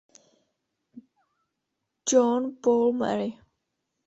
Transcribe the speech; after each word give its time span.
John 2.07 2.55
Paul 2.59 2.93
Mary. 2.93 3.39